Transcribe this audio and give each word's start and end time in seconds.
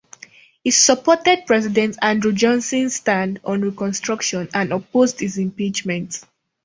He 0.63 0.71
supported 0.71 1.45
President 1.45 1.95
Andrew 2.01 2.31
Johnson's 2.33 2.95
stance 2.95 3.37
on 3.45 3.61
reconstruction 3.61 4.49
and 4.51 4.73
opposed 4.73 5.19
his 5.19 5.37
impeachment. 5.37 6.23